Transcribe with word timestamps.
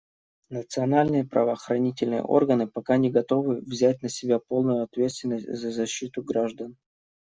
Национальные 0.49 1.25
правоохранительные 1.27 2.23
органы 2.23 2.65
пока 2.65 2.97
не 2.97 3.11
готовы 3.11 3.61
взять 3.61 4.01
на 4.01 4.09
себя 4.09 4.39
полную 4.39 4.81
ответственность 4.81 5.45
за 5.47 5.69
защиту 5.69 6.23
граждан. 6.23 6.75